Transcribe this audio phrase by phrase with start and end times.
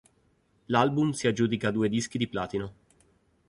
[0.67, 2.73] L'album si aggiudica due dischi di platino.